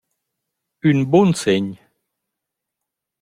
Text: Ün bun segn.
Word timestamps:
Ün 0.87 0.99
bun 1.11 1.29
segn. 1.41 1.67